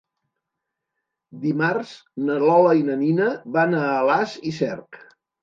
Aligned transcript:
Dimarts 1.43 1.91
na 2.29 2.39
Lola 2.45 2.73
i 2.81 2.83
na 2.89 2.97
Nina 3.03 3.29
van 3.59 3.77
a 3.83 3.85
Alàs 3.93 4.35
i 4.53 4.57
Cerc. 4.63 5.01